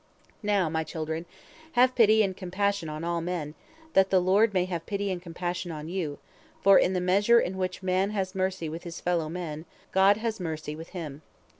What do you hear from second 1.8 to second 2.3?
pity